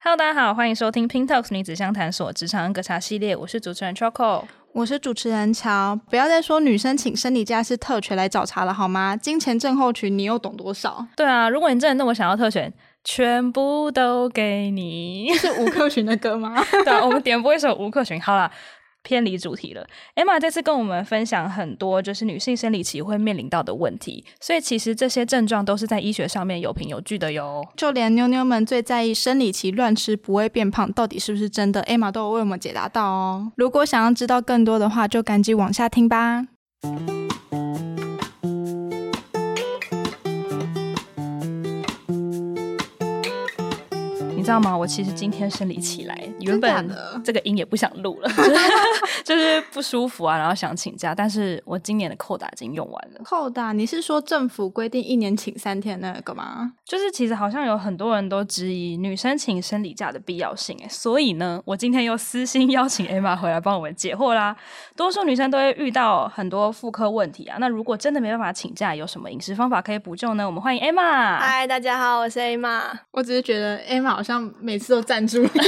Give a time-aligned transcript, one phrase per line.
[0.00, 5.98] Hello，大家好，欢迎收听 Pink Talks 女子相谈所职场格查系列，我是主持人 Choco，我是主持人乔。
[6.08, 9.16] 不要再说女生请生理假是特权来找茬了好吗？
[9.16, 11.04] 金钱症候群你又懂多少？
[11.16, 12.72] 对啊，如果你真的那么想要特权，
[13.02, 15.34] 全部都给你。
[15.34, 16.54] 是吴克群的歌吗？
[16.84, 18.20] 对啊，我们点播一首吴克群。
[18.22, 18.48] 好了。
[19.08, 19.86] 偏离主题了
[20.16, 27.66] ，Emma 这次跟我们分享很多就是女性生理期会面临到的问题，所以其实这些症状都是在医学上面有凭有据的哟。
[27.74, 33.50] 就连妞妞们最在意生理期乱吃不会变胖，到底是不是真的？Emma 都有为我们解答到哦。
[33.56, 36.44] 如果想要知道更多的话，就赶紧往下听吧。
[44.48, 44.74] 知道吗？
[44.74, 46.90] 我其实今天生理期来，原本
[47.22, 48.54] 这个音也不想录了，就是，
[49.22, 53.20] 就是不舒服啊，然后想请假，但是我今年的扣打已经用完了。
[53.24, 53.74] 扣打？
[53.74, 56.72] 你是说政府规定一年请三天那个吗？
[56.86, 64.56] 就是其实好像有很多人都质疑女生请生理假的必要性，哎，所以呢，我今天又私心邀请 Emma 回来帮我们解惑啦。
[64.96, 70.46] 多数女生都会遇到很多妇科问题啊，那如果真的没办法请假，有什么饮食方法可以补救呢？
[70.46, 71.36] 我们欢迎 Emma。
[71.38, 72.80] 嗨，大家好，我是 Emma。
[73.10, 74.37] 我只是觉得 Emma 好像。
[74.60, 75.60] 每次都赞助 你，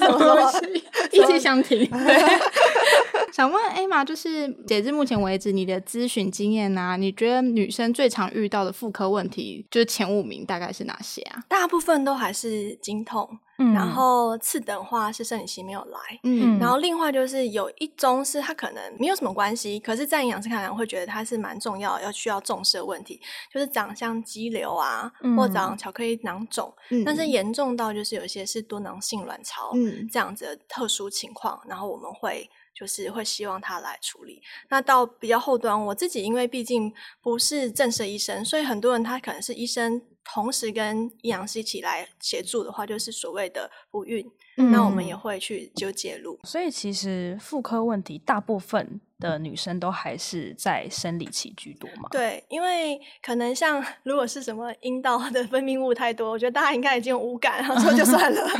[0.00, 0.84] 什么东西？
[1.12, 1.86] 一起相挺。
[1.90, 2.40] 对，
[3.32, 11.42] 想问 Emma，就是截至目前为止，你的咨询经验啊，你觉得女生最常遇到的妇科问题，就是前五名大概是哪些啊？
[11.48, 13.38] 大部分都还是经痛。
[13.58, 23.20] 嗯、然后次等话是生理期没有来，嗯，然后另外就是有一宗是它可能没有什么关系，可是，在营养师看来会觉得它是蛮重要要需要重视的问题，
[23.52, 34.42] 就是长像肌瘤啊，嗯、或长巧克力囊肿，嗯、但是严重到就是有些是多囊性卵巢，嗯，这样子的特殊情况，然后我们会就是会希望他来处理。
[34.68, 40.02] 那到比较后端，我自己因为毕竟不是正式医生，所以很多人他可能是医生。
[40.24, 46.38] 同时跟阴阳师一起来协助的话，就是所谓的不孕，嗯、那我们也会去就介入。
[46.44, 52.08] 所以其实妇科问题，大部分的女生都还是在生理期居多嘛？
[52.10, 58.40] 对，因为可能像如果是什么阴道的分泌物太多，我觉得大家应该已经有无感，然 后说就算了。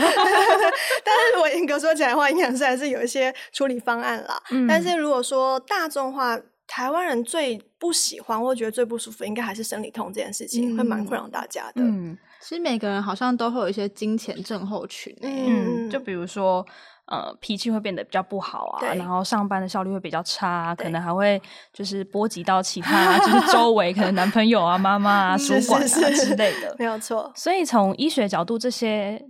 [1.05, 4.43] 但是如果严格说起来的话，营养师还是有一些处理方案啦。
[4.51, 6.41] 嗯、但是如果说大众化。
[6.75, 11.83] 台湾人最不喜欢或觉得最不舒服，应该还是生理痛这件事情，嗯、会蛮困扰大家的。
[11.83, 15.15] 嗯，其实每个人好像都会有一些金钱症候群。
[15.21, 16.65] 嗯，就比如说，
[17.05, 21.39] 呃，脾气会变得比较不好啊，然后上班的效率会比较差，对可能还会
[21.75, 26.75] 就是波及到其他，就是周围可能男朋友啊、妈妈啊、 主管啊之类的。
[26.79, 27.31] 没有错。
[27.37, 29.23] 所以从医学角度，这些。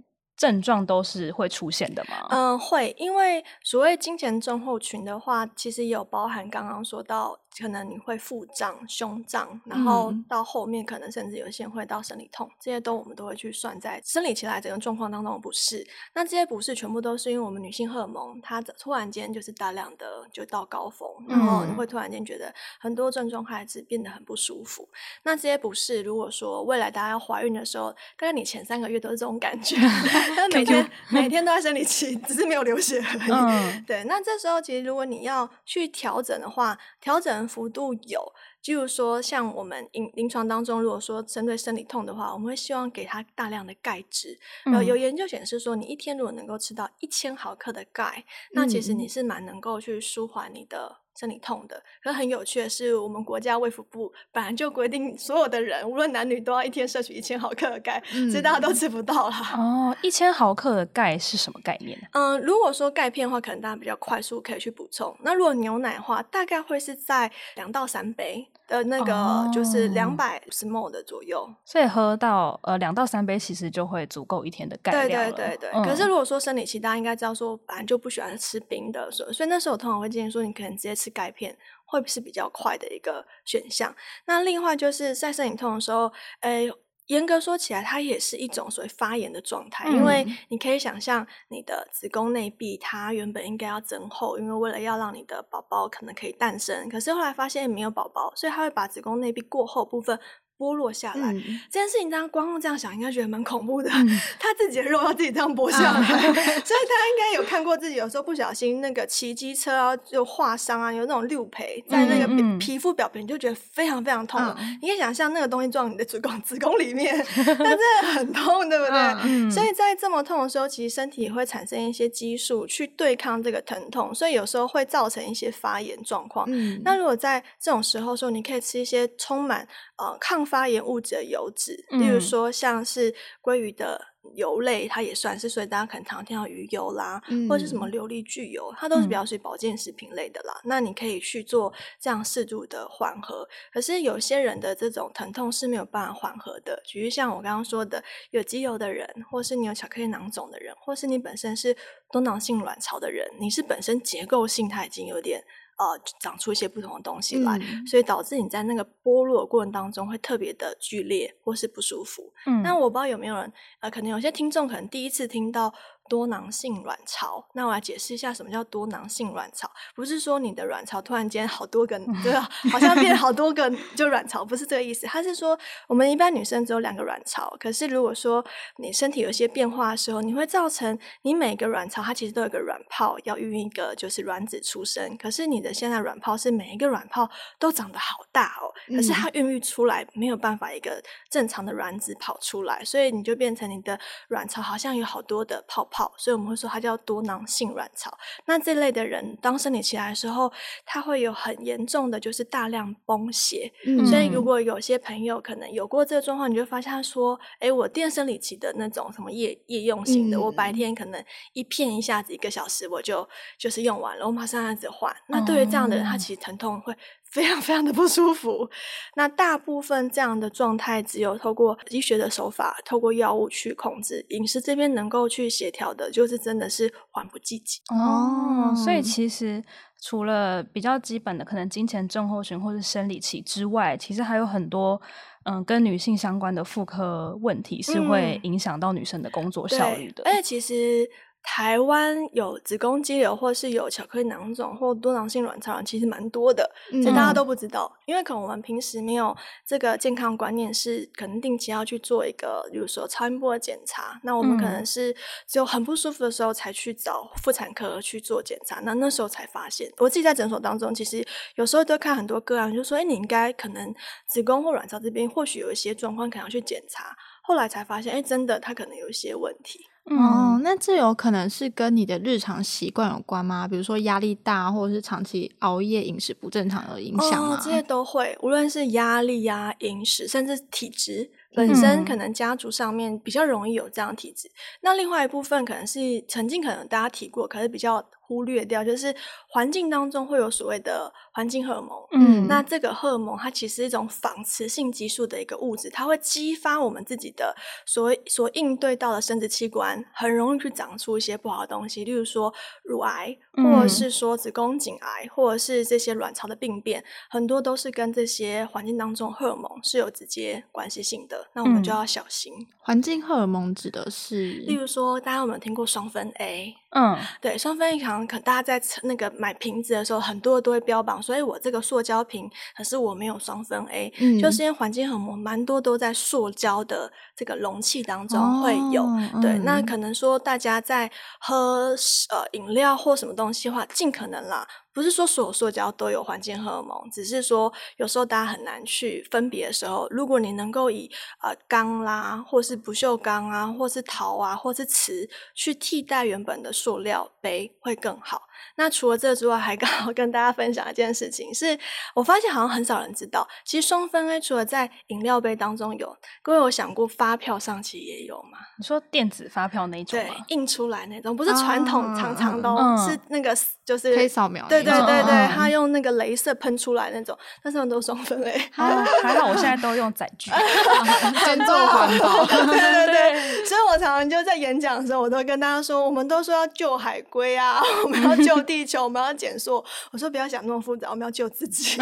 [0.43, 2.27] 症状都是会出现的吗？
[2.31, 7.39] 嗯，会，因为所谓金钱症候群的话，其实也有包含刚刚说到。
[7.61, 15.87] 可能你会腹胀、胸胀，然后到后面可能甚至有些人会到生理痛，这些都我们都会去算在生理期来整个状况当中的不适。
[16.15, 24.89] 那这些不适全部都是因为我们女性荷尔蒙它突然间就是大量的就到高峰，然后你会突然间觉得很多症状开始变得很不舒服。
[25.25, 29.77] 那这些不适如果说未来大家要怀孕的时候，大概你前三个月都是这种感觉，
[30.35, 33.31] 但每天每天都在生理期，只是没有流血而已。
[33.31, 37.42] 嗯、对，那这时候其实如果你要去调整的话，调整。
[37.47, 44.39] 幅度有，就是说，像我们临临床当中，如果说针对生理痛的话，我们会希望给他大量的钙质。
[44.65, 50.99] 然后有研究显示说，你一天如果能够吃到一千毫克的钙，嗯、那其实你是蛮能够去舒缓你的。
[51.15, 59.55] 生理痛的，可是很有趣的是，我们国家卫福部本来就规定，所有的人无论男女都要一天摄取一千毫克的钙，嗯、所以大家都吃不到啦。
[59.57, 61.99] 哦，一千毫克的钙是什么概念？
[62.13, 65.15] 嗯，如果说钙片的话，可能大家比较快速可以去补充。
[65.21, 71.41] 那如果牛奶的话，大概会是在两到三杯的那个，就是两百五十 ml 的左右。
[71.41, 75.31] 哦、所以喝到呃两到三杯，其实就会足够一天的钙量。
[75.31, 75.71] 对对对对。
[75.75, 83.95] 嗯、可是如果说生理期，大家应该知道说，本来就不喜欢吃冰的，所以所以那时候我通常会建议说，你可能直接吃钙片会不是比较快的一个选项。
[84.27, 86.71] 那另外就是在生理痛的时候，诶，
[87.07, 100.19] 严格说起来，它也是一种所谓发炎的状态，嗯、因为你可以想象你的子宫内壁它原本应该要增厚，因为为了要让你的宝宝可能可以诞生，可是后来发现没有宝宝，所以它会把子宫内壁过厚部分。
[100.63, 103.91] 剥落下来、嗯、这件事情，大家光用这样想，应该觉得蛮恐怖的。
[103.91, 104.07] 嗯、
[104.39, 114.41] 他自己的肉要自己这样剥下来， 嗯、所以大家应该有看过自己有时候不小心那个骑机车啊，就划伤啊，有那种六陪在那个皮肤表皮，你就觉得非常非常痛。
[114.41, 118.99] 嗯、你可以想象那个东西撞你的子宫子宫里面， 那真的很痛，对不对？
[119.25, 126.47] 嗯、所以在这么痛的时候，其实身体也会产生一些激素去对抗这个疼痛，所以有时候会造成一些发炎状况。
[126.49, 129.67] 嗯、那如果在这种时候说，你可以吃一些充满
[130.03, 130.43] 呃抗。
[130.53, 133.99] 发炎物质的油脂，例如说像是鲑鱼的
[134.35, 140.53] 油类，它也算是，所以大家可能常听到鱼油啦，嗯、或者是什么琉璃聚油，它都是比较属于保健食品类的啦。
[140.65, 143.49] 嗯、那你可以去做这样适度的缓和。
[143.73, 148.03] 可是有些人的这种疼痛是没有办法缓和的，比如像我刚刚说的，
[148.33, 151.75] 有肌瘤的人，或是你有巧克力囊肿的人，或是你本身是
[152.11, 155.43] 多囊性卵巢的人，你是本身结构性它已经有点。
[155.83, 162.33] 呃，长出一些不同的东西来，嗯、所以导致你在那个剥落的过程当中会特别的剧烈或是不舒服。
[162.47, 165.73] 嗯，那我不知道有没有人，呃，可能有些听众可能第一次听到。
[166.13, 169.71] 多囊性卵巢，那我来解释一下什么叫多囊性卵巢。
[169.95, 172.47] 不是说你的卵巢突然间好多个， 对吧？
[172.71, 175.07] 好像变好多个就卵巢，不是这个意思。
[175.07, 178.45] 它是说，我们一般女生只有两个卵巢，可是如果说
[178.77, 185.17] 你身体有一些变化的时候，你会造成你每个卵巢它其实都有个卵泡要孕育一个就是卵子出生。
[185.17, 187.27] 可是你的现在卵泡是每一个卵泡
[187.59, 193.99] 都长得好大哦，可是它孕育出来没有办法一个正常的卵子跑出来，所以你就变成你的
[194.29, 196.02] 卵巢好像有好多的泡泡。
[196.17, 198.17] 所以我们会说它叫多囊性卵巢。
[198.47, 200.53] 那这类的人，当生理期来的时候，
[200.87, 203.73] 他会有很严重的就是大量崩血。
[203.87, 211.23] 嗯，所以如果有些朋友可能有过这个状况，你就发现他说：“哎，我垫生理期的那种什么夜夜用型的，嗯、我白天可能
[211.53, 213.29] 一片一下子一个小时我就
[213.59, 216.95] 就是用完了，我马上样子换。”那对于这样的人，他其实疼痛会。
[217.33, 218.69] 非常非常的不舒服。
[219.17, 224.25] 那大部分这样的状态，只有透过医学的手法，透过药物去控制。
[224.29, 228.75] 饮食这边能够去协调的，就是真的是缓不济急哦。
[228.77, 229.65] 所以其实
[230.01, 235.01] 除了比较基本的可能经前症候群或是生理期之外，其实还有很多
[235.45, 240.23] 嗯跟女性相关的妇科问题是会影响到女生的工作效率的。
[240.27, 241.09] 而且其实。
[241.43, 246.71] 台湾有子宫肌瘤，或是有巧克力囊肿或多囊性卵巢人，其实蛮多的，
[247.03, 247.93] 这大家都不知道。
[247.93, 249.37] 嗯、因为可能我们平时没有
[249.67, 254.21] 这个健康观念，是可能定期要去做一个，比如说超音波的检查。
[254.23, 255.15] 那我们可能是
[255.47, 259.91] 只有很不舒服的时候才去找妇产科去做检查，那那时候才发现。
[259.99, 263.93] 我自己在诊所当中，其实有时候都看很多个案，就说：“哎，你应该可能
[264.27, 269.87] 子宫或卵巢这边或许有一些状况，可能要去检查。”后来才发现，哎，真的，它可能有一些问题。
[270.11, 273.69] 嗯、哦，那这有可能是跟你的日常习惯有关吗？
[273.69, 277.55] 比如说压力大，或者是长期熬夜、饮食不正常的影响吗？
[277.55, 281.31] 哦，这些都会，无论是压力呀、饮食，甚至体质。
[281.55, 289.15] 本身可能家族上面比较容易有这样的体质，嗯、那另外一部分可能是曾经可能大家提过，可是比较忽略掉，就是
[289.47, 291.91] 环境当中会有所谓的环境荷尔蒙。
[292.13, 302.53] 嗯，那这个荷尔蒙它其实是一种仿雌性激素的一个物质，它会激发我们自己的所所应对到的生殖器官，很容易去长出一些不好的东西，例如说
[302.85, 311.47] 乳癌，或者是说子宫颈癌，或者是这些卵巢的病变，很多都是跟这些环境当中荷尔蒙是有直接关系性的。
[311.53, 312.51] 那我们就要小心。
[312.79, 316.75] 环境荷尔蒙指的是，例如说，大家有没有听过双酚 A？
[316.91, 329.03] 嗯，对，双酚 A 可能可大家在那个买瓶子的时候，很多都会标榜，所以我这个塑胶瓶，可是我没有双酚 A，嗯，就是因为环境荷尔蒙蛮多都在塑胶的这个容器当中会有。
[329.03, 331.11] 哦、对，嗯、那可能说大家在
[331.41, 331.95] 喝
[332.31, 334.67] 呃饮料或什么东西的话，尽可能啦。
[334.93, 341.11] 不是说所有塑胶都有环境荷尔蒙，只是说有时候大家很难去分别的时候，如果你能够以
[341.43, 348.43] 呃钢啦，或是不锈钢啊，或是陶啊，或是瓷去替代原本的塑料杯，会更好。
[348.77, 351.79] 那除了这个之外，还刚好跟大家分享一件事情，是
[352.15, 358.59] 我发现好像很少人知道，其实双酚 A 除了在饮料杯当中有，各位有想过发票上其实也有吗？
[358.79, 360.35] 你说电子发票那种吗？
[360.47, 364.67] 对，印出来那种，不是传统长长的，哦，是那个就是可以扫描。
[364.69, 368.71] 对对对对，他用那个镭射喷出来那种，那上面都是双酚 A。
[368.73, 370.51] 还好我现在都用载具，
[371.45, 372.47] 尊重环保。
[372.47, 378.63] 对对对，所以我常常就在演讲的时候，我都跟大家说，我们都说要救海龟啊， 我们要救。
[378.63, 379.85] 地球，我们要减塑。
[380.13, 381.99] 我说不要想那么复杂，我们要救自己，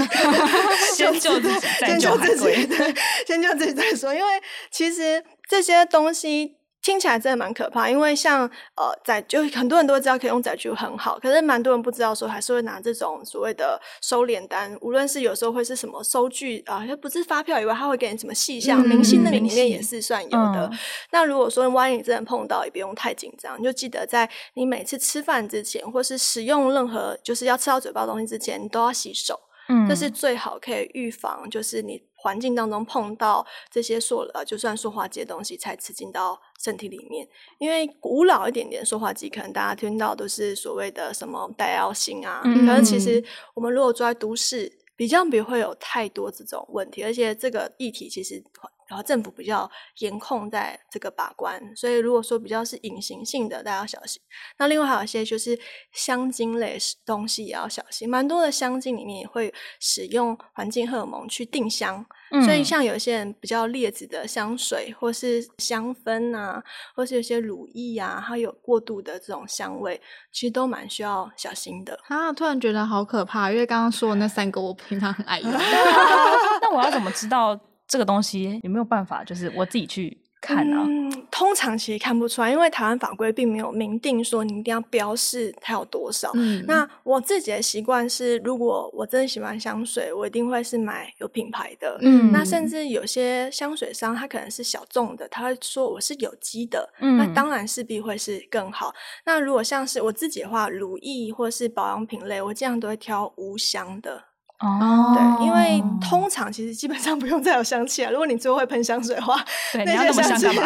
[0.95, 2.95] 先救自己，先救自己，对，
[3.27, 4.15] 先救自己再说。
[4.15, 4.33] 因为
[4.71, 6.60] 其实这些东西。
[6.83, 20.69] 听起来真的蛮可怕，因为像呃载就很多人都知道可以用载具很好，可是蛮多人不知道说还是会拿这种所谓的收敛单，无论是有时候会是什么收据啊，就、呃、不是发票以外，他会给你什么细项，明细那里面也是算有的。
[20.73, 20.79] 嗯、
[21.13, 32.03] 那如果说万一你真的碰到，也不用太紧张，你就记得在你每次吃饭之前，或是使用任何就是要吃到嘴巴的东西之前，你都要洗手，嗯，这是最好可以预防，就是你。
[32.23, 37.27] 环境当中碰到这些塑呃，就算塑化剂的东西，才吃进到身体里面。
[37.59, 42.43] 因为古老一点点塑化剂，可能大家听到都是所谓的什么带药性啊。
[42.45, 43.25] 嗯、可是其实
[43.55, 47.03] 我们如果住在都市，比较不会有太多这种问题。
[47.03, 48.45] 而且这个议题其实
[48.91, 54.21] 然后政府比较严控在这个把关，所以如果说比较是隐形性的，大家要小心。
[54.59, 55.57] 那另外还有一些就是
[55.93, 66.61] 香精类东西也要小心，蛮多的香精里面也会使用环境荷尔蒙去定香，嗯、所以像有些人比较劣质的香水或是香氛啊，
[66.97, 70.01] 或是有些乳液啊，它有过度的这种香味，
[70.33, 71.97] 其实都蛮需要小心的。
[72.09, 75.51] 啊，突然觉得好可怕，因为刚刚说的那三个我平常很爱用。
[75.53, 77.59] 那我要怎么知道
[77.91, 80.85] 这个东西有没有办法，就是我自己去看呢、啊？
[80.87, 86.31] 嗯，通常其实看不出来，因为台湾法规并没有明定说你一定要标示它有多少。
[86.35, 91.99] 嗯，那我自己的习惯是，如果我真的喜欢香水，我一定会是买有品牌的。
[92.01, 96.95] 嗯，那甚至有些香水商，他可能是小众的，他会说我是有机的。
[97.01, 98.95] 嗯，那当然势必会是更好。
[99.27, 104.30] 那如果像是我自己的话，乳液或是保养品类，我这样都会挑无香的。
[104.61, 108.11] 哦，对，因为通常其实基本上不用再有香气了。
[108.13, 110.63] 如果你最后会喷香水的话，对，那些香气 会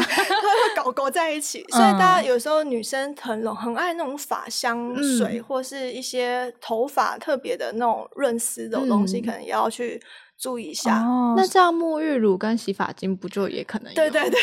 [0.75, 1.65] 搞勾在一起。
[1.71, 10.03] 所以大家有时候女生很很爱那种发香水，嗯、或是一些头发特别的那种润丝的东西，嗯、可能也要去。
[10.45, 13.95] 注意一下，哦、那这样沐浴乳跟洗发精不就也可能？
[13.95, 14.39] 对 对对，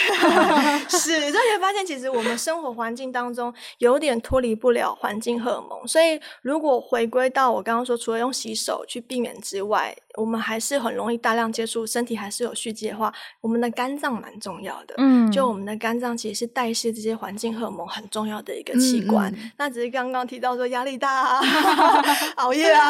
[0.89, 1.31] 是。
[1.31, 14.95] 就会发现，其实我们生活环境当中有点脱离不了环境荷尔蒙，所以如果回归到我刚刚说，除了用洗手去避免之外，我们还是很容易大量接触，身体还是有蓄积的话，我们的肝脏蛮重要的。
[14.97, 19.31] 嗯，就我们的肝脏其实是代谢这些环境荷尔蒙很重要的一个器官。
[19.31, 21.41] 嗯嗯，那只是刚刚提到说压力大啊
[22.37, 22.89] 熬夜啊、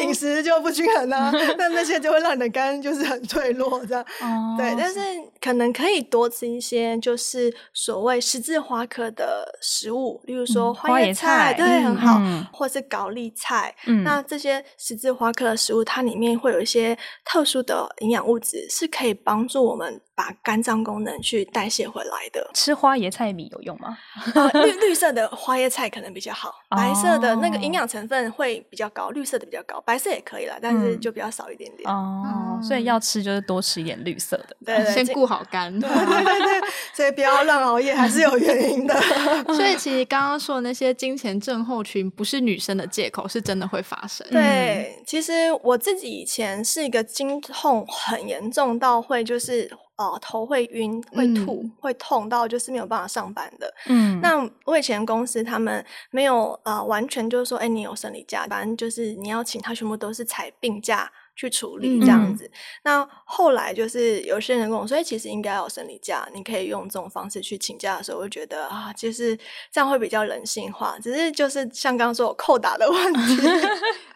[0.00, 4.04] 饮食就不均衡啊，那那些就会让你的肝就是很脆弱这样。
[4.20, 5.00] 哦，对，但是
[5.40, 13.74] 可能可以多吃一些就是所谓十字花科的食物，例如说花椰菜，对，很好，嗯、或是高丽菜。
[13.86, 22.48] 嗯，那这些十字花科的食物，它里面会有一些特殊的营养物质，是可以帮助我们把肝脏功能去代谢回来的。
[22.54, 23.96] 吃花椰菜米有用吗？
[24.34, 31.90] 呃、 绿绿色的花椰菜可能比较好，白色的那个营养成分会比较高，绿色的比较高，白色也可以啦，但是就比较少一点点。
[31.90, 35.72] 哦，嗯、所以要吃就是多吃一点绿色的，对，对，对，先顾好肝。
[35.80, 38.94] 对对对对，所以不要乱熬夜，还是有原因的。
[39.54, 44.26] 所以 其实刚刚说的那些金钱症候群，不是女生的借口，是真的会发生。
[44.30, 49.70] 对，其实我自己以前是一个经痛很严重到会就是。
[49.96, 53.72] 哦，头会晕，会吐，嗯、会痛到就是没有办法上班的。
[53.86, 62.44] 嗯，那我以前公司他们没有呃完全就是说，哎，你有生理假，反正就是你要请他，全部都是采病假去处理这样子。
[62.44, 62.50] 嗯、
[62.84, 69.36] 那后来就是有些人跟我说，其实应该要有生理假，你可以用这种方式去请假的时候，我就觉得啊，其实
[69.72, 70.96] 这样会比较人性化。
[71.02, 73.38] 只是就是像刚刚说我扣打的问题。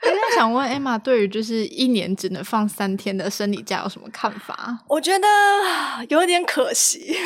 [0.01, 4.79] 我想问 Emma，对于就是一年只能放三天的生理假有什么看法？
[4.87, 5.27] 我觉得
[6.09, 7.17] 有点可惜，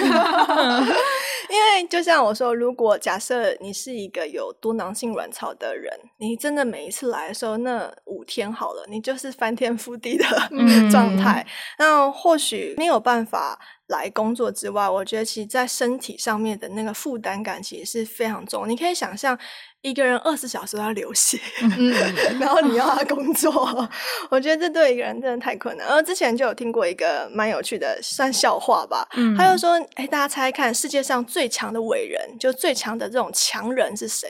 [1.52, 10.24] 因为就像我说，如果假设你是一个有多囊性卵巢的人，你真的每一次来的时候，那五天好了，你就是翻天覆地的
[10.90, 13.58] 状态，嗯、那或许没有办法。
[13.88, 18.66] 来工作之外，我觉得其实在身体上面的那个负担感其实是非常重。
[18.66, 19.38] 你可以想象
[19.82, 21.38] 一个人二十四小时都要流血，
[21.78, 21.92] 嗯、
[22.40, 23.88] 然后你要他工作，
[24.30, 25.86] 我觉得这对一个人真的太困难。
[25.88, 34.28] 而之前就有听过一个蛮有趣的算笑话吧，嗯、他就说：“哎，大家猜猜看，世界上最强的伟人，就最强的这种强人是谁？”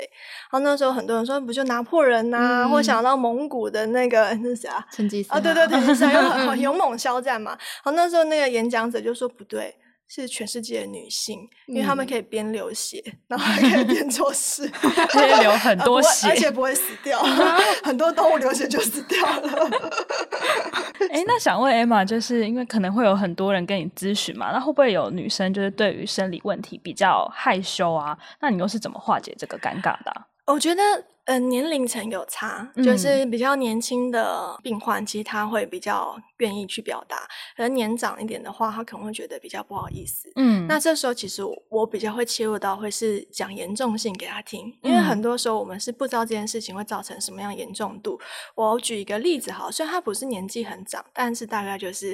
[0.50, 4.84] 然后那时候很多人说：“不就拿破仑呐、啊，嗯、或想到蒙古的那个那是谁啊？
[4.90, 7.50] 成吉思啊，对对，成吉思汗勇猛骁战嘛。”
[7.84, 9.74] 然后那时候那个演讲者就说：“不。”对，
[10.14, 14.68] 是全世界的女性，因为她们可以边流血，嗯、然后还可以边做事，
[15.08, 17.18] 可以流很多血，而且不会死掉。
[17.82, 19.70] 很多动物流血就死掉了。
[21.08, 28.16] 哎、欸，那想问 Emma，就是因为可能会有很多人跟你咨询嘛，那会不会有女生就是对于生理问题比较害羞啊？
[28.40, 30.26] 那你又是怎么化解这个尴尬的、啊？
[30.44, 30.82] 我觉得。
[31.24, 37.16] 呃，年龄层有差，就是比较年轻的病患，其实他会比较愿意去表达；
[37.56, 40.32] 而年长一点的话，他可能会觉得比较不好意思。
[40.34, 48.20] 嗯，那这时候其实我，比较会切入到会是讲严重性给他听，因为很多时候我们是不知道这件事情会造成什么样严重度。
[48.56, 52.10] 我举一个例子哈，虽然他不是年纪很长，但是大概就是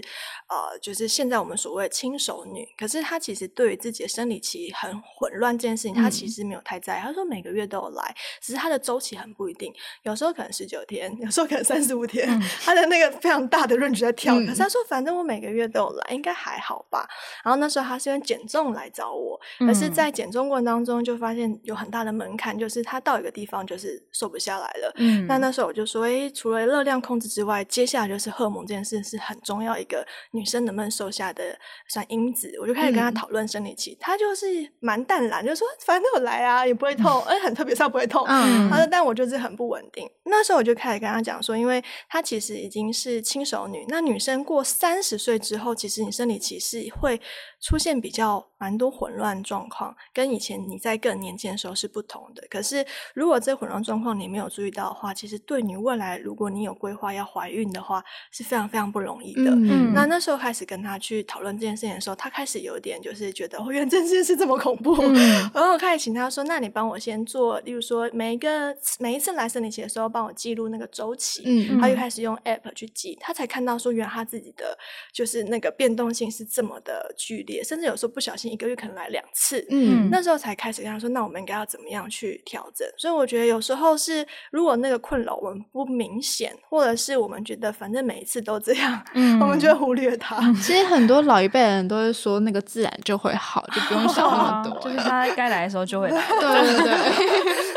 [0.51, 7.01] 呃，就是现在我们所谓轻熟女，可是她其实对于自己的生理期很混乱这件事情，她其实没有太在意。
[7.01, 8.98] 她说每个月都有来，只是她的周。
[8.99, 12.29] 周期很不一定，有时候可能十九天，有时候可能三十五天，
[12.65, 14.35] 他的那个非常大的 range 在跳。
[14.41, 17.07] 可是他说，反正我每个月都有来，应该还好吧。
[17.45, 24.93] 然后那时候他是用减重来找我，可是在减重过程当中就发现有很大的门槛，就是他到一个地方就是瘦不下来了。
[24.97, 31.57] 嗯，那那时候我就说，哎，除了热量控制之外，接下来就是荷尔蒙这件事是很重要一个女生能不能瘦下的
[31.89, 32.53] 算因子。
[32.61, 34.47] 我就开始跟他讨论生理期，他就是
[34.81, 38.25] 蛮淡然，就说反正我来啊，也不会痛，哎，很特别，他不会痛。
[38.27, 40.09] 嗯，他说，但我就是很不稳定。
[40.25, 47.21] 那时候我就开始跟他讲说，因为他其实已经是轻熟女，那女生过三十岁之后，其实你生理期是会
[47.61, 52.47] 出现比较蛮多混乱状况，跟以前你在更年轻的时候是不同的。
[52.51, 58.03] 可是如果这混乱状况你没有注意到的话，其实对你未来如果你有规划要怀孕的话，
[58.33, 59.51] 是非常非常不容易的。
[59.51, 64.95] 嗯，那那时候开始跟他去讨论这件事情的时候，他开始有点就是觉得，哦，原来这件事这么恐怖。
[65.01, 65.15] 嗯，
[65.55, 71.43] 然后我开始请他说，那你帮我先做，例如说每一个每一次来生理期的时候，帮我记录那个周期。
[71.47, 74.77] 嗯，他就开始用 app 去记，他才看到说，原来他自己的
[75.13, 82.87] 就是那个变动性是这么的剧烈，甚至有时候不小心一个月可能来两次，嗯，那时候才开始跟他说，那我们应该要怎么样去调整？
[82.97, 90.41] 所以我觉得有时候是，如果那个困扰我们不明显，或者是我们觉得反正每一次都这样， 嗯，我们就会忽略它。
[90.55, 96.23] 其实很多老一辈的人都会说，那个自然就会好，就不用想那么 多，就是他该来的时候就会来。
[96.41, 96.95] 对对对，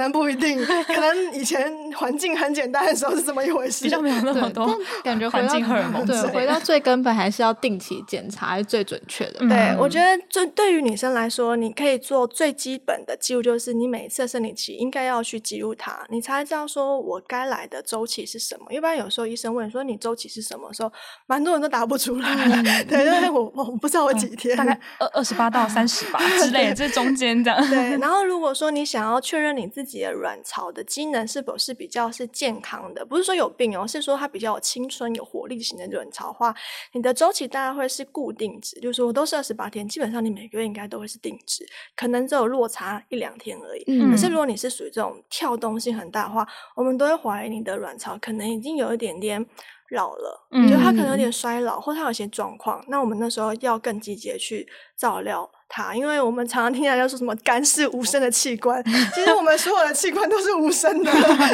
[0.00, 4.68] 能不一定， 可能以前环境很简单的时候是这么一回事，比较没有那么多
[5.04, 6.04] 感觉环境荷尔蒙。
[6.06, 9.40] 对，回到最根本还是要定期检查，是最准确的。
[9.40, 18.72] 对，嗯、我觉得，最对于女生来说，你可以做最基本的记录，就是你每一次生理期应该要去记录它，你才知道说我该来的周期是什么。
[18.72, 20.92] 一般有时候医生问说你周期是什么时候，
[21.26, 22.30] 蛮多人都答不出来。
[22.30, 27.68] 嗯、对，因为我我不知道我几天，嗯、大概二二十八到三十吧之类，这中间这样。
[27.68, 36.54] 对，然后如果说你想要确认你自己的卵巢的机能是否是比较是健康的，不是说有病哦，是说它比较有青春、有活力型的卵巢的话，
[36.92, 41.66] 你的周期大概会是固定值，就是说都是二十八天，基本上你每个月应该都会是定值，
[41.96, 43.84] 可能只有落差一两天而已。
[43.88, 49.44] 嗯、可是如果你是属于这种跳动性很大的话，我们都会怀疑你的卵巢可能已经有一点点
[49.90, 52.84] 老了，嗯、就它可能有点衰老，或它有些状况。
[52.86, 54.68] 那我们那时候要更积极的去
[55.00, 55.48] 照料。
[55.72, 58.82] 它，因为我们常常听人家说什么肝是无声的器官，
[59.14, 61.12] 其实我们所有的器官都是无声的，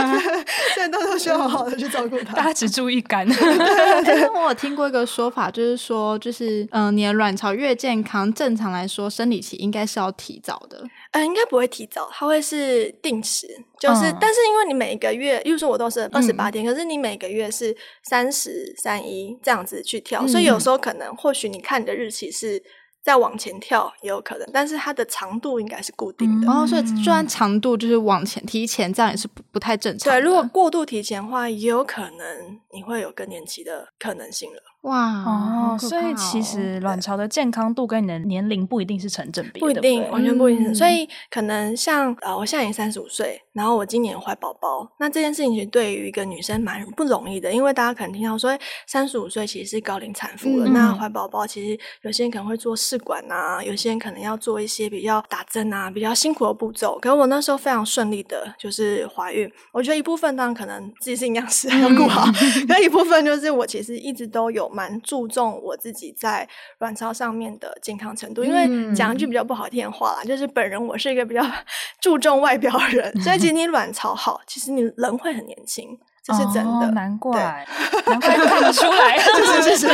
[0.74, 2.32] 所以都都需要好好的去照顾它。
[2.32, 3.28] 大家只注意肝。
[3.28, 10.82] 对对对，其实我有听过一个说法，就是说，就是嗯、呃，你的卵巢越健康，正常来说，生理期应该是要提早的。
[11.10, 13.46] 呃，应该不会提早，它会是定时，
[13.78, 22.62] 就是，嗯、但是因为你每一个月，例如说我都是二十八天，嗯、可是你每个月是三十三一这样子去跳，嗯、所以有时候可能，或许你看你的日期是。
[23.06, 26.46] 再往前跳也有可能，但是它的长度应该是固定的。
[26.48, 30.12] 然后、嗯哦、所以虽然长度就是往前提前，这样也是不不太正常。
[30.12, 34.62] 对，如果过度提前的话，也有可能你会有更年期的可能性了。
[34.82, 40.70] 哇哦，哦所以其实卵巢的健康度跟你的年龄不一定是成正比的，不一定，对对完全不一定。
[40.70, 56.96] 嗯、所以可能像呃，我现在已经三十五岁，然后我今年怀宝宝，那这件事情其实对于一个女生蛮不容易的，因为大家可能听到说三十五岁其实是高龄产妇了，嗯、那怀宝宝其实有些人可能会做试管啊，有些人可能要做一些比较打针啊，比较辛苦的步骤。
[57.00, 59.50] 可是我那时候非常顺利的，就是怀孕。
[59.72, 62.24] 我觉得一部分当然可能自己是营养师要顾好，
[62.68, 65.60] 那、嗯、一部分就是我其实一直都有蛮注重。
[65.62, 66.48] 我自己在
[66.78, 71.42] 卵巢上面的健康程度，因为讲一句比较不好听的话啦，就是本人我是一个比较
[72.00, 76.86] 注重外表的人，所以其实你卵巢好，其实你人会很年轻，这是真的。
[76.86, 79.88] 哦、难怪，对难怪看得出来， 是是 是。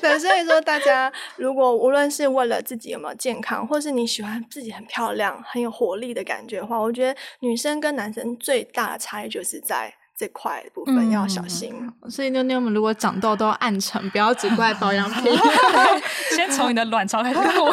[0.00, 9.94] 对，所以说大家如果无论是为了自己有没有健康，或是你喜欢自己很漂亮、很有活力的感觉的话，我觉得女生跟男生最大的差异就是在。
[10.16, 15.36] 这块部分要小心，嗯、所以妞妞们如果长痘都要暗沉，不要只怪保养品。
[16.36, 17.72] 先从你的卵巢开始顾，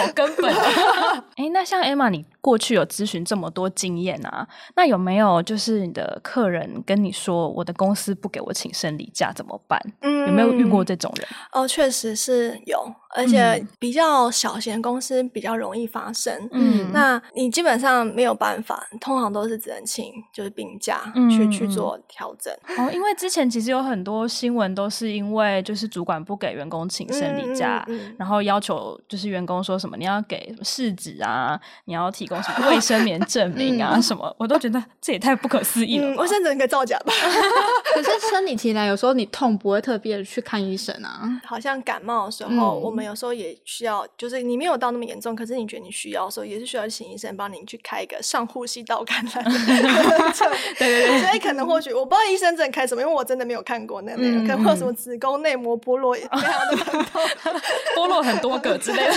[0.00, 0.54] 好根本。
[0.54, 9.80] 哎、欸，那像 Emma，你过去有咨询这么多经验啊，那有没有就是你的客人跟你说，我的公司不给我请生理假怎么办？
[10.02, 11.26] 嗯，有没有遇过这种人？
[11.52, 12.94] 哦，确实是有。
[13.12, 22.54] 而且比较小型公司比较容易发生，嗯，那你基本上没有办法，通常都是只能请就是病假去、嗯、去做调整。
[22.78, 36.14] 哦，因为之前其实有很多新闻都是因为就是主管不给员工请生理假，嗯嗯嗯、然后要求就是员工说什么你要给什么试纸啊，你要提供什么卫生棉证 明啊什么，我都觉得这也太不可思议了。
[36.16, 37.12] 卫生纸可以造假吧？
[37.94, 41.40] 可是生理期来，有时候你痛不会特别去看医生啊。
[41.44, 49.44] 好像感冒的时候，我们有时候也需要，就是你没有到那么严重，可是你觉得你需要的时候，也是需要请医生帮你去开一个上呼吸道感染。
[50.78, 57.22] 对对对，所以可能或许我不知道医生证开什么，因为我真的没有看过那个内容，可能会有什么子宫内膜剥落，非常的疼痛，
[57.96, 59.14] 剥落很多个之类的，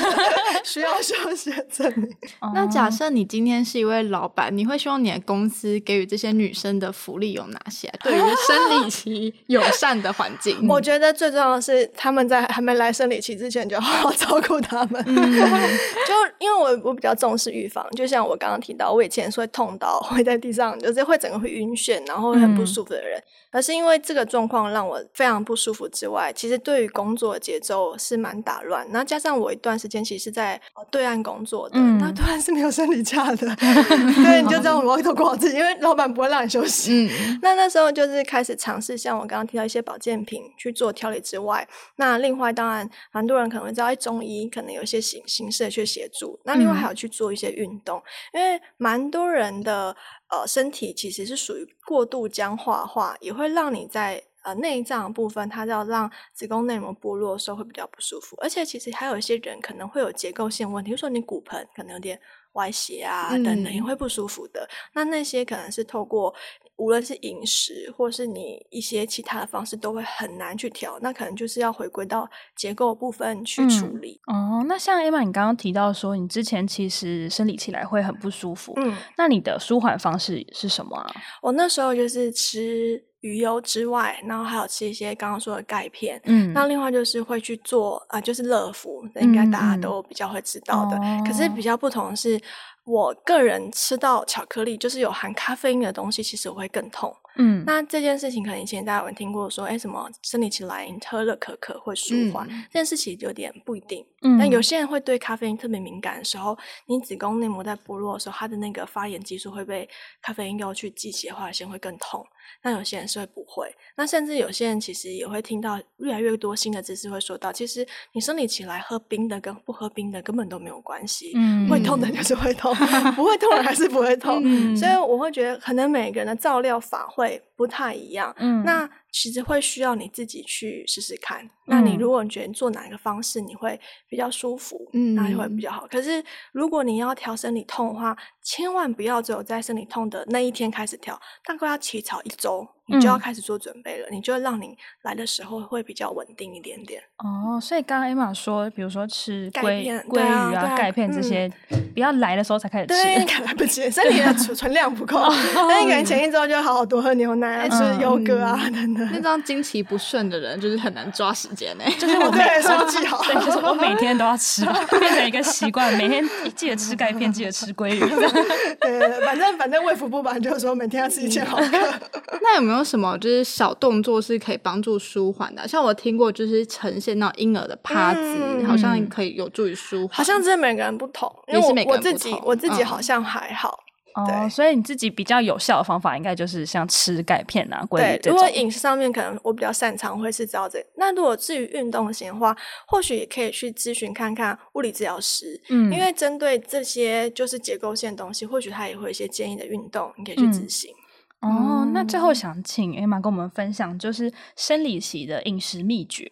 [0.65, 2.09] 需要休息证明。
[2.53, 7.91] 那假设你今天是一位老板，你会希望你的公司给予这些女生的福利有哪些？
[8.01, 15.03] 对于生理期友善的环境， 我觉得最重要的是他们在还没来生理期之前就好好照顾他们。
[15.05, 15.15] 嗯、
[16.07, 23.19] 就因为我我比较重视预防，就像我刚刚提到，我以前是会痛到会在地上，就是会整个会晕眩，然后会很不舒服的人。
[23.19, 23.23] 嗯、
[23.53, 28.85] 而是因为这个状况让我非常不舒服之外，其实对于工作的节奏是蛮打乱。
[28.89, 37.11] 然后加上我一段时间其实是在对岸工作的，那突然是没有生理假的， 对，你就这样往里头过自己，因为老板不会让你休息。
[37.11, 46.39] 嗯、那那时候就是开始尝试像我刚刚提到一些保健品去做调理之外，那另外当然蛮多人可能会知道，中医可能有一些形形式的去协助。
[46.43, 48.01] 那另外还有去做一些运动，
[48.33, 49.95] 嗯、因为蛮多人的
[50.41, 54.23] 呃身体其实是属于过度僵化化，也会让你在。
[54.45, 62.19] 呃，内脏部分，它要让子宫内膜剥落的时候会比较不舒服，而且其实还有一些人可能会有结构性问题，比如说你骨盆可能有点
[62.53, 64.61] 歪斜啊，等等也会不舒服的。
[64.61, 66.33] 嗯、那那些可能是透过
[66.77, 70.97] 无论是饮食或是你一些其他的方式，都会很难去调。
[71.01, 74.19] 那可能就是要回归到结构部分去处理。
[74.31, 81.13] 嗯、哦，那像 Emma，你刚刚提到说你之前其实生理期来会很不舒服，嗯，那你的舒缓方式是什么啊？
[81.41, 83.05] 我那时候就是吃。
[83.23, 86.21] 鱼油之外，然后还有吃一些刚刚说的钙片。
[86.25, 90.97] 嗯，那另外就是会去做啊、呃，就是乐福，应该大家都比较会知道的。
[90.97, 92.37] 嗯、可是比较不同的是，
[92.83, 97.15] 我个人吃到巧克力，就是有含咖啡因的东西，其实我会更痛。
[97.37, 104.05] 嗯，那这件事情可能以前大家有听过说，哎，什么生理期来喝了可可会舒缓，嗯、这件事情有点不一定。
[104.21, 109.87] 嗯，但有些人会对咖啡因特别敏感的时候，你子宫内膜在剥落的时候，它的那个发炎激素会被
[110.21, 112.25] 咖啡因要去激起的话，先会更痛。
[112.61, 122.73] 那有些人是会不会，那甚至有些人其实也会听到越来越多新的知识会说到，其实你生理期来喝冰的跟不喝冰的根本都没有关系，嗯，会痛的就是会痛，
[123.15, 127.22] 不会痛的还是不会痛，嗯，所以我会觉得可能每个人的照料法会
[127.55, 128.89] 不太一样，嗯，那。
[129.13, 131.49] 其实会需要你自己去试试看。
[131.65, 135.87] 那你如果你觉得做哪一个方式你会比较舒服，嗯，那就会比较好。
[135.89, 136.21] 可是
[136.51, 142.67] 如果你要调生理痛的话，千万不要只有在生理痛的那一天开始调，大概要起草一周。
[142.85, 147.01] 你就要开始做准备了，嗯、你就让你来的时候会比较稳定一点点。
[147.19, 151.49] 哦，所以刚刚 Emma 说，比如说吃鲑片、鲑鱼啊、钙片这些，
[151.93, 155.17] 不要来的时候才开始吃，对，来不及，身体的储存量不够。
[155.55, 159.02] 那你可能前一周就好好多喝牛奶啊，吃优格啊等等。
[159.11, 161.83] 那张经期不顺的人，就是很难抓时间呢。
[161.99, 164.63] 就是我每说记好，对，就是我每天都要吃，
[164.99, 166.23] 变成一个习惯，每天
[166.55, 167.99] 记得吃钙片，记得吃鲑鱼。
[167.99, 168.09] 对
[168.79, 171.93] 对对，反正反正卫福部吧，就是说每天要吃一千毫克。
[172.41, 175.67] 那有没有什么就是小动作是可以帮助舒缓的？
[175.67, 180.17] 像我听过，就是呈现那种婴儿的趴姿，嗯、好像可以有助于舒缓。
[180.17, 183.79] 好像真的每个人不同，因为我，我自己我自己好像还好。
[184.15, 188.33] 哦，对所以你自己比较有效的方法，应该就是像吃钙片啊、鲑鱼这种。
[188.33, 190.85] 如果饮食上面可能我比较擅长，会是知道这个。
[190.95, 192.55] 那如果至于运动型的话，
[192.87, 195.59] 或许也可以去咨询看看物理治疗师。
[195.69, 200.91] 嗯，因为针对这些就是结构性的东西，或许他也会有一些建议的运动，你可以去执行。
[200.91, 201.02] 嗯
[201.43, 206.25] 哦，那最后想请 Emma 跟我们分享，就是生理期的饮食秘诀，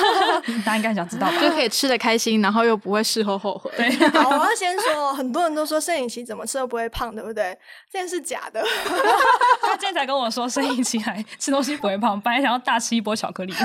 [0.64, 1.38] 大家应该想知道吧？
[1.38, 3.70] 就可以吃的开心，然后又不会事后后悔。
[3.76, 7.56] 对，好，我要先说，很多人都说生理期怎么吃都不会胖，对不对？
[7.92, 8.64] 这件是假的。
[9.60, 13.52] 他今天才跟我说，生理期还吃东西不会胖，本来想要大吃一波巧克力。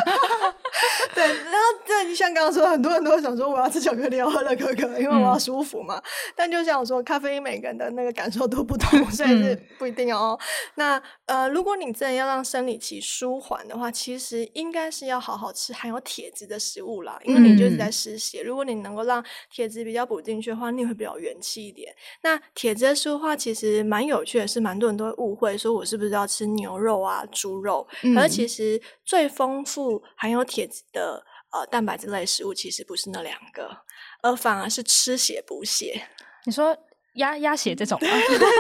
[1.14, 5.98] 对，然后对，你像刚刚说，很多人都会想说，我要吃巧克力，要喝乐可可，因为我要舒服嘛。
[5.98, 6.04] 嗯、
[6.36, 10.38] 但就像我说，咖啡因每个人的那个感受都不同， 所以是不一定哦。
[10.76, 18.42] 那呃，如果你真的要让生理期舒缓的话，其实应该是要好好吃含有铁质的食物啦，因为你就是在失血。
[18.42, 21.94] 嗯、如果你能够让铁质比较补进去的话，你会比较元气一点。
[22.24, 27.86] 那铁质的话，其实蛮有趣的是，蛮多人都会误会说我是不是要吃牛肉啊、猪肉？
[28.04, 33.78] 嗯、而其实最丰富含有铁质的呃蛋白质类食物，其实不是那两个，
[34.22, 36.08] 而反而是吃血补血。
[36.46, 36.78] 你说。
[37.16, 38.00] 鸭鸭血这种，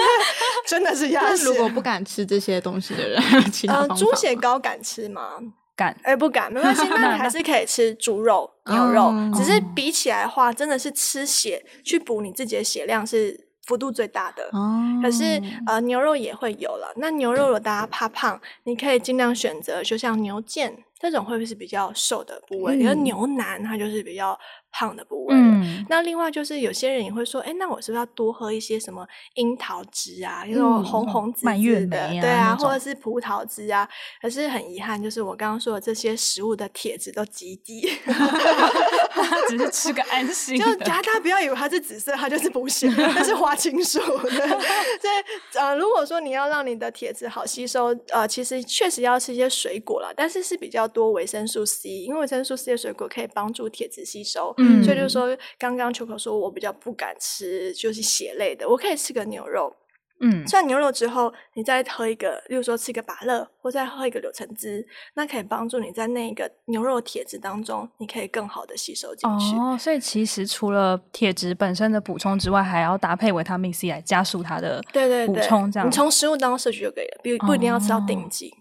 [0.68, 1.46] 真的是鸭血。
[1.46, 5.38] 如果不敢吃这些东西的人， 其他呃，猪血糕敢吃吗？
[5.74, 5.98] 敢？
[6.04, 14.44] 哎，不敢，没关系， 那你还是可以吃猪肉、牛肉，哦、只是比起来的话，真的是吃血去补你自己的血量是幅度最大的。
[14.52, 16.92] 哦、可是呃，牛肉也会有了。
[16.98, 22.78] 那牛肉如果大家怕胖，你可以尽量选择，就像牛腱这种会不会是比较瘦的部位？
[22.78, 24.38] 因为、嗯、牛腩它就是比较。
[24.74, 33.86] 胖的部位，嗯，那另外就是有些人也会说，哎、欸，那我是不是要多喝一些什么樱桃汁啊，那种红红紫紫的，嗯、对啊，或者是葡萄汁啊？
[34.22, 37.82] 可是很遗憾，就是我刚刚说的这些食物的铁质都极低
[39.50, 40.58] 只是吃个安心。
[40.58, 44.00] 就大家不要以为它是紫色，它就是补血，它是花青素。
[44.24, 54.54] 对，所以呃，如果说你要让你的铁质好吸收，呃，其实确实要吃一些水果了，但是是比较多维生素 C，因为维生素 C 的水果可以帮助铁质吸收。
[54.58, 59.76] 嗯，所以就是说，刚刚秋口说我比较不敢吃，就是血类的，我可以吃个牛肉。
[60.24, 69.56] 嗯，吃完牛肉之后，你再喝一个，例如说吃一个芭乐，或再喝一个柳橙汁，那可以帮助你在那个牛肉铁质当中，你可以更好的吸收进去。
[69.56, 75.72] 哦，所以其实除了铁质本身的补充之外，还要搭配维他命 C 来加速它的对对对补充。
[75.72, 78.54] 这样，你从食物当中摄取就可以了，不不一定要吃到顶级。
[78.56, 78.61] 哦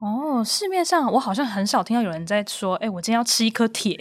[0.00, 3.94] 哦，市面上我好像很少听到有人在说，哎、欸，我今天要吃一颗铁，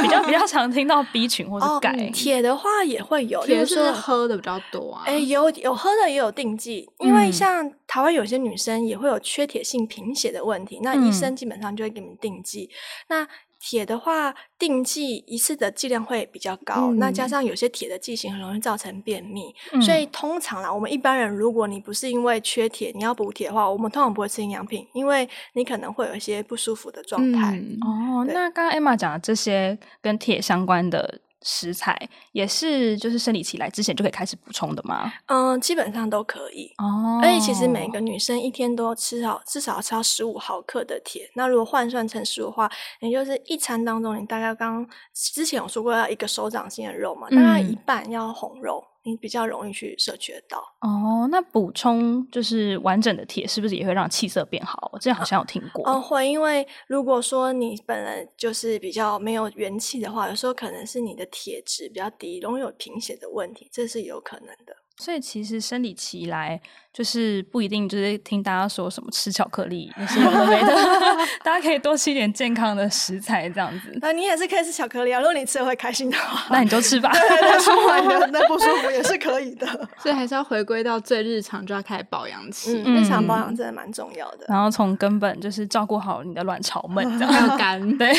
[0.00, 1.92] 比较比较常听到 B 群或者钙。
[2.10, 5.02] 铁、哦、的话也会有，铁是喝的比较多啊。
[5.04, 12.70] 哎、欸，有有喝的也有定剂，因为像台湾有些女生也会有缺铁性贫血的问题，那医生基本上就会给你们定剂。
[12.70, 12.78] 嗯、
[13.08, 13.28] 那
[13.64, 27.52] 铁的话，定剂一次的剂量会比较高，嗯、那加上有些铁的剂型很容易造成便秘，嗯、所以通常啦，我们一般人如果你不是因为缺铁，你要补铁的话，我们通常不会吃营养品，因为你可能会有一些不舒服的状态。
[27.52, 31.20] 嗯、哦，那刚刚 Emma 讲的这些跟铁相关的。
[31.42, 31.96] 食材
[32.32, 35.12] 也是，就是生理期来之前就可以开始补充的吗？
[35.26, 37.20] 嗯，基本上都可以哦。
[37.22, 41.30] 而且其实每个女生一天都吃好，至少要吃到十五毫克的铁。
[41.34, 48.82] 那如果换算成食物的话，也就是一餐当中，你大概刚之前有说过要一个手掌心的肉嘛，大概一半要红肉。
[48.86, 51.28] 嗯你比较容易去摄取得到哦。
[51.30, 54.90] 那补充就是完整的铁，是不是也会让气色变好？
[54.92, 55.88] 我之前好像有听过。
[55.88, 64.76] 哦，会，因为如果说你本人就是比较没有元气的话，有时候可能是你的铁质比较低，容易有贫血的问题，这是有可能的。
[64.98, 66.60] 所以其实生理期来
[66.92, 70.76] 就是不一定就是听大家说什么吃巧克力那些有的没的，
[71.42, 73.96] 大家可以多吃一点健康的食材这样子。
[74.00, 77.10] 那你也是可以吃巧克力啊，如果你吃了会开心的话，那你就吃吧。
[77.12, 77.70] 对对对，舒
[78.30, 79.66] 那不舒服也是可以的。
[79.98, 82.82] 所以还是要回归到最日常，就要开始保养起。
[82.82, 84.44] 日常保养真的蛮重要的。
[84.48, 87.80] 然后从根本就是照顾好你的卵巢们，这样要干。
[87.96, 88.12] 对，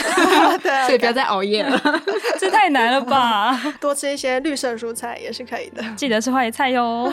[0.88, 1.79] 所以不要再熬夜了，
[2.39, 3.55] 这太难了吧？
[3.79, 7.12] 多吃一些绿色蔬菜也是可以的，记得吃花椰菜哟。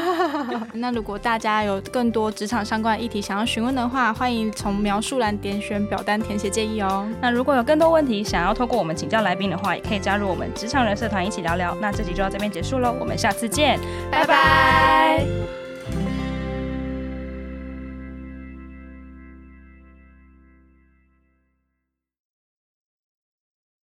[0.72, 7.04] 那如果大家大家有更多职场相关的议题想要询问的话，欢迎从描述栏点选表单填写建议哦。
[7.20, 11.76] 那如果有更多问题想要透过我们请教来宾的话，也可以加入我们职场人社团一起聊聊。
[11.80, 13.80] 那这集就到这边结束喽，我们下次见，
[14.12, 15.59] 拜拜。